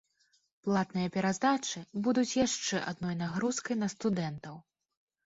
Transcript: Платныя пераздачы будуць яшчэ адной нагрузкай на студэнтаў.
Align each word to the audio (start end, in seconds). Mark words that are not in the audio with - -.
Платныя 0.67 1.09
пераздачы 1.17 1.81
будуць 2.07 2.31
яшчэ 2.45 2.81
адной 2.93 3.15
нагрузкай 3.21 3.79
на 3.83 3.91
студэнтаў. 3.97 4.57